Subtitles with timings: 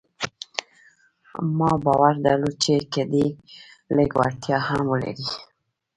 [1.57, 3.25] ما باور درلود چې که دی
[3.95, 5.27] لږ وړتيا هم ولري.